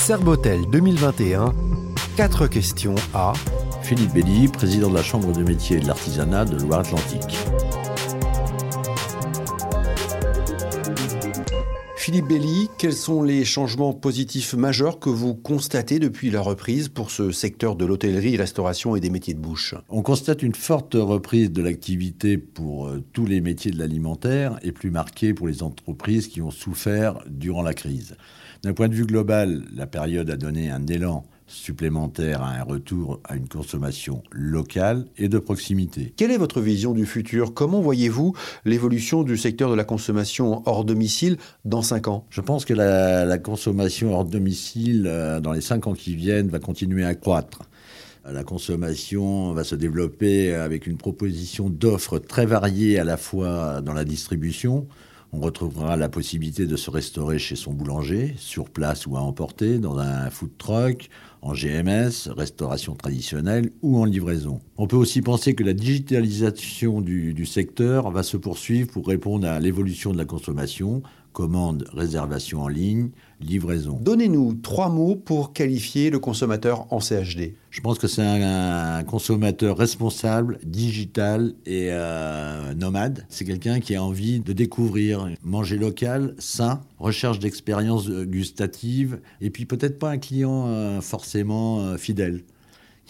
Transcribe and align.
Serbotel 0.00 0.66
2021. 0.66 1.54
Quatre 2.16 2.46
questions 2.46 2.94
à 3.12 3.34
Philippe 3.82 4.14
Belly, 4.14 4.48
président 4.48 4.88
de 4.88 4.94
la 4.94 5.02
Chambre 5.02 5.30
de 5.30 5.44
métier 5.44 5.76
et 5.76 5.80
de 5.80 5.86
l'artisanat 5.86 6.46
de 6.46 6.56
Loire-Atlantique. 6.56 7.36
Philippe 12.10 12.26
Belly, 12.26 12.68
quels 12.76 12.92
sont 12.92 13.22
les 13.22 13.44
changements 13.44 13.92
positifs 13.92 14.54
majeurs 14.54 14.98
que 14.98 15.08
vous 15.08 15.32
constatez 15.32 16.00
depuis 16.00 16.28
la 16.32 16.40
reprise 16.40 16.88
pour 16.88 17.12
ce 17.12 17.30
secteur 17.30 17.76
de 17.76 17.84
l'hôtellerie, 17.84 18.36
restauration 18.36 18.96
et 18.96 19.00
des 19.00 19.10
métiers 19.10 19.32
de 19.32 19.38
bouche? 19.38 19.76
On 19.88 20.02
constate 20.02 20.42
une 20.42 20.56
forte 20.56 20.96
reprise 20.96 21.52
de 21.52 21.62
l'activité 21.62 22.36
pour 22.36 22.88
euh, 22.88 23.00
tous 23.12 23.26
les 23.26 23.40
métiers 23.40 23.70
de 23.70 23.78
l'alimentaire 23.78 24.58
et 24.64 24.72
plus 24.72 24.90
marquée 24.90 25.34
pour 25.34 25.46
les 25.46 25.62
entreprises 25.62 26.26
qui 26.26 26.42
ont 26.42 26.50
souffert 26.50 27.20
durant 27.28 27.62
la 27.62 27.74
crise. 27.74 28.16
D'un 28.64 28.72
point 28.72 28.88
de 28.88 28.94
vue 28.94 29.06
global, 29.06 29.62
la 29.72 29.86
période 29.86 30.30
a 30.30 30.36
donné 30.36 30.68
un 30.68 30.84
élan 30.88 31.24
supplémentaire 31.50 32.42
à 32.42 32.50
un 32.50 32.62
retour 32.62 33.20
à 33.24 33.36
une 33.36 33.48
consommation 33.48 34.22
locale 34.30 35.06
et 35.18 35.28
de 35.28 35.38
proximité. 35.38 36.14
Quelle 36.16 36.30
est 36.30 36.38
votre 36.38 36.60
vision 36.60 36.92
du 36.92 37.06
futur? 37.06 37.54
Comment 37.54 37.80
voyez-vous 37.80 38.34
l'évolution 38.64 39.24
du 39.24 39.36
secteur 39.36 39.68
de 39.70 39.74
la 39.74 39.84
consommation 39.84 40.62
hors 40.66 40.84
domicile 40.84 41.36
dans 41.64 41.82
5 41.82 42.08
ans? 42.08 42.26
Je 42.30 42.40
pense 42.40 42.64
que 42.64 42.74
la, 42.74 43.38
consommation 43.38 44.14
hors 44.14 44.24
domicile, 44.24 45.06
euh, 45.06 45.40
dans 45.40 45.52
les 45.52 45.60
5 45.60 45.88
ans 45.88 45.94
qui 45.94 46.14
viennent, 46.14 46.48
va 46.48 46.60
continuer 46.60 47.04
à 47.04 47.14
croître. 47.14 47.62
La 48.30 48.44
consommation 48.44 49.52
va 49.52 49.64
se 49.64 49.74
développer 49.74 50.54
avec 50.54 50.86
une 50.86 50.98
proposition 50.98 51.70
d'offres 51.70 52.18
très 52.18 52.46
variées 52.46 52.98
à 52.98 53.04
la 53.04 53.16
fois 53.16 53.80
dans 53.80 53.94
la 53.94 54.04
distribution, 54.04 54.86
on 55.32 55.40
retrouvera 55.40 55.96
la 55.96 56.08
possibilité 56.08 56.66
de 56.66 56.76
se 56.76 56.90
restaurer 56.90 57.38
chez 57.38 57.56
son 57.56 57.72
boulanger, 57.72 58.34
sur 58.36 58.68
place 58.68 59.06
ou 59.06 59.16
à 59.16 59.20
emporter, 59.20 59.78
dans 59.78 59.98
un 59.98 60.28
food 60.30 60.50
truck, 60.58 61.08
en 61.42 61.54
GMS, 61.54 62.28
restauration 62.36 62.94
traditionnelle 62.94 63.70
ou 63.82 63.98
en 63.98 64.04
livraison. 64.04 64.60
On 64.76 64.86
peut 64.86 64.96
aussi 64.96 65.22
penser 65.22 65.54
que 65.54 65.64
la 65.64 65.72
digitalisation 65.72 67.00
du, 67.00 67.46
secteur 67.46 68.10
va 68.10 68.22
se 68.22 68.36
poursuivre 68.36 68.90
pour 68.90 69.06
répondre 69.06 69.46
à 69.46 69.60
l'évolution 69.60 70.12
de 70.12 70.18
la 70.18 70.24
consommation, 70.24 71.02
commande, 71.32 71.86
réservation 71.92 72.62
en 72.62 72.68
ligne, 72.68 73.10
livraison. 73.40 73.98
Donnez-nous 74.00 74.54
trois 74.54 74.88
mots 74.88 75.16
pour 75.16 75.52
qualifier 75.52 76.10
le 76.10 76.18
consommateur 76.18 76.92
en 76.92 77.00
CHD. 77.00 77.54
Je 77.70 77.80
pense 77.80 77.98
que 77.98 78.08
c'est 78.08 78.22
un, 78.22 79.02
consommateur 79.04 79.76
responsable, 79.76 80.58
digital 80.64 81.54
et 81.66 81.88
euh, 81.90 82.74
nomade. 82.74 83.24
C'est 83.28 83.44
quelqu'un 83.44 83.80
qui 83.80 83.94
a 83.94 84.02
envie 84.02 84.40
de 84.40 84.52
découvrir, 84.52 85.28
manger 85.42 85.78
local, 85.78 86.34
sain, 86.38 86.80
recherche 86.98 87.38
d'expériences 87.38 88.10
gustatives 88.10 89.20
et 89.40 89.50
puis 89.50 89.66
peut-être 89.66 89.98
pas 89.98 90.10
un 90.10 90.18
client 90.18 90.66
euh, 90.66 91.00
forcément 91.00 91.80
euh, 91.80 91.96
fidèle 91.96 92.42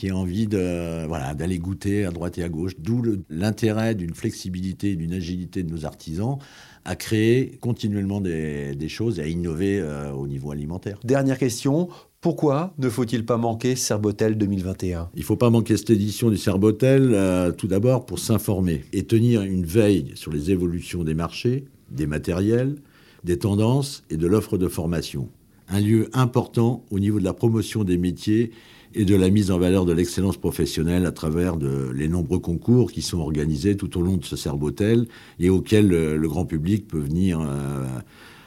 qui 0.01 0.09
a 0.09 0.17
envie 0.17 0.47
de 0.47 1.05
voilà 1.09 1.34
d'aller 1.34 1.59
goûter 1.59 2.06
à 2.06 2.11
droite 2.11 2.39
et 2.39 2.43
à 2.43 2.48
gauche. 2.48 2.73
D'où 2.79 3.03
l'intérêt 3.29 3.95
d'une 3.95 4.15
flexibilité, 4.15 4.97
d'une 4.97 5.12
agilité 5.12 5.62
de 5.62 5.70
nos 5.70 5.84
artisans 5.84 6.39
à 6.87 6.97
créer 6.97 7.59
continuellement 7.61 8.23
des, 8.23 8.89
choses 8.89 9.19
et 9.19 9.23
à 9.23 9.27
innover 9.27 9.79
euh, 9.79 10.11
au 10.12 10.27
niveau 10.27 10.53
alimentaire. 10.53 10.98
Dernière 11.05 11.37
question. 11.37 11.91
Pourquoi 12.23 12.73
ne 12.79 12.89
faut-il 12.89 13.27
pas 13.27 13.37
manquer 13.37 13.77
Serbotel 13.77 14.39
2021 14.39 15.11
Il 15.17 15.20
ne 15.20 15.25
faut 15.25 15.37
pas 15.37 15.51
manquer 15.51 15.77
cette 15.77 15.91
édition 15.91 16.31
du 16.31 16.39
Serbotel, 16.39 17.11
euh, 17.12 17.53
tout 17.53 17.67
d'abord 17.67 18.07
pour 18.07 18.19
s'informer 18.19 18.85
et 18.95 19.05
tenir 19.05 19.42
une 19.42 19.67
veille 19.67 20.12
sur 20.14 20.33
les 20.33 20.51
évolutions 20.51 21.05
des 21.05 21.14
marchés, 21.14 21.67
des 21.91 22.07
matériels, 22.07 22.77
des 23.23 23.39
tendances 23.39 24.03
et 24.09 24.17
de 24.17 24.27
l'offre 24.27 24.57
de 24.57 24.67
formation. 24.67 25.29
Un 25.71 25.81
lieu 25.81 26.11
important 26.13 26.85
au 26.91 26.99
niveau 26.99 27.21
de 27.21 27.25
la 27.25 27.33
promotion 27.33 27.85
des 27.85 27.97
métiers 27.97 28.51
et 28.95 29.05
de 29.05 29.15
la 29.15 29.31
mise 29.31 29.53
en 29.53 29.59
valeur 29.59 29.85
de 29.85 29.93
l'excellence 29.93 30.37
professionnelle 30.37 31.07
à 31.07 31.13
travers 31.13 31.57
les 31.95 32.09
nombreux 32.09 32.41
concours 32.41 32.91
qui 32.91 33.03
sont 33.03 33.21
organisés 33.21 33.77
tout 33.77 33.97
au 33.97 34.03
long 34.03 34.17
de 34.17 34.25
ce 34.25 34.35
Serbotel 34.35 35.07
et 35.39 35.48
auxquels 35.48 35.86
le, 35.86 36.29
grand 36.29 36.45
public 36.45 36.89
peut 36.89 36.98
venir 36.98 37.41
euh, 37.41 37.86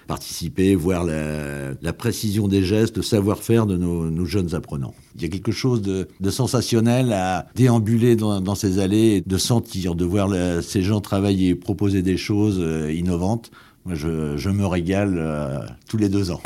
participer, 0.08 0.76
voir 0.76 1.04
la, 1.04 1.94
précision 1.94 2.48
des 2.48 2.64
gestes, 2.64 2.98
le 2.98 3.04
savoir-faire 3.04 3.66
de 3.66 3.78
nos, 3.78 4.26
jeunes 4.26 4.56
apprenants. 4.56 4.94
Il 5.16 5.22
y 5.22 5.26
a 5.26 5.28
quelque 5.28 5.52
chose 5.52 5.82
de, 5.82 6.08
sensationnel 6.30 7.14
à 7.14 7.48
déambuler 7.56 8.16
dans, 8.16 8.56
ces 8.56 8.80
allées, 8.80 9.24
de 9.26 9.38
sentir, 9.38 9.96
de 9.96 10.06
voir 10.06 10.30
ces 10.64 10.82
gens 10.82 11.02
travailler, 11.02 11.56
proposer 11.56 12.02
des 12.02 12.18
choses 12.18 12.58
euh, 12.60 12.92
innovantes. 12.92 13.52
Moi, 13.86 13.96
je, 13.96 14.50
me 14.50 14.66
régale 14.66 15.16
euh, 15.18 15.60
tous 15.88 15.98
les 15.98 16.10
deux 16.10 16.32
ans. 16.32 16.42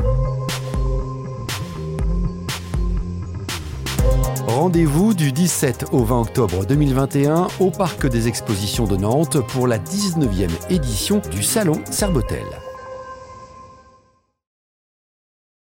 Rendez-vous 4.47 5.13
du 5.13 5.31
17 5.31 5.85
au 5.91 6.03
20 6.03 6.21
octobre 6.21 6.65
2021 6.65 7.47
au 7.59 7.69
Parc 7.69 8.07
des 8.07 8.27
Expositions 8.27 8.85
de 8.85 8.97
Nantes 8.97 9.39
pour 9.49 9.67
la 9.67 9.77
19e 9.77 10.49
édition 10.69 11.21
du 11.31 11.43
Salon 11.43 11.79
Serbotel. 11.91 12.45